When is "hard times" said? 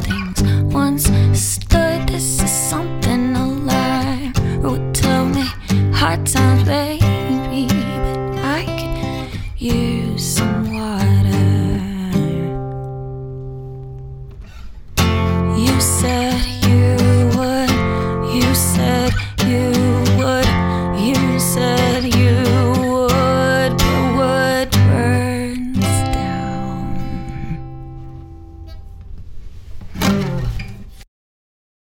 5.92-6.64